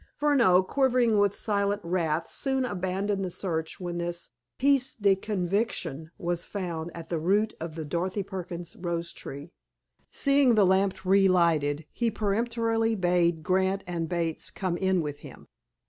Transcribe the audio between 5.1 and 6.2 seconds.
conviction